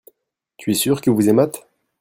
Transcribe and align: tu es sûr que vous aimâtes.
tu 0.57 0.71
es 0.71 0.73
sûr 0.73 0.99
que 0.99 1.11
vous 1.11 1.29
aimâtes. 1.29 1.67